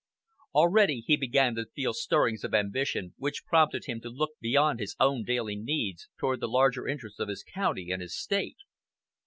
Already 0.55 1.01
he 1.05 1.15
began 1.15 1.53
to 1.53 1.67
feel 1.75 1.93
stirrings 1.93 2.43
of 2.43 2.55
ambition 2.55 3.13
which 3.19 3.45
prompted 3.45 3.85
him 3.85 4.01
to 4.01 4.09
look 4.09 4.31
beyond 4.39 4.79
his 4.79 4.95
own 4.99 5.23
daily 5.23 5.55
needs 5.55 6.09
toward 6.17 6.39
the 6.39 6.47
larger 6.47 6.87
interests 6.87 7.19
of 7.19 7.27
his 7.29 7.43
county 7.43 7.91
and 7.91 8.01
his 8.01 8.17
State. 8.17 8.57